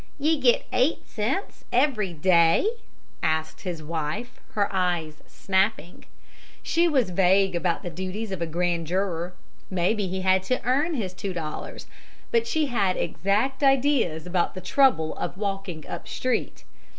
[0.17, 2.67] "Ye get eight cents every day?"
[3.21, 6.05] asked his wife, her eyes snapping.
[6.63, 9.35] She was vague about the duties of a grand juror;
[9.69, 11.85] maybe he had to earn his two dollars;
[12.31, 16.63] but she had exact ideas about the trouble of walking "up street."